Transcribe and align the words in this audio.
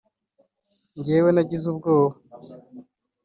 njyewe 0.97 1.29
nagize 1.31 1.65
ubwoba 1.71 2.15